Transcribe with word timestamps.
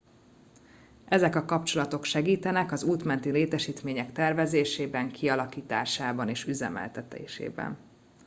ezek 1.05 1.35
a 1.35 1.45
kapcsolatok 1.45 2.03
segítenek 2.03 2.71
az 2.71 2.83
út 2.83 3.03
menti 3.03 3.31
létesítmények 3.31 4.11
tervezésében 4.11 5.11
kialakításában 5.11 6.29
és 6.29 6.45
üzemeltetésében 6.45 7.77